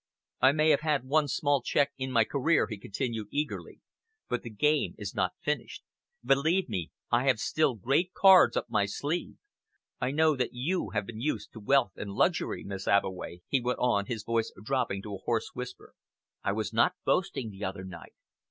[0.41, 3.81] "I may have had one small check in my career," he continued eagerly,
[4.29, 5.83] "but the game is not finished.
[6.25, 9.35] Believe me, I have still great cards up my sleeve.
[9.99, 12.63] I know that you have been used to wealth and luxury.
[12.63, 15.93] Miss Abbeway," he went on, his voice dropping to a hoarse whisper,
[16.43, 18.13] "I was not boasting the other night.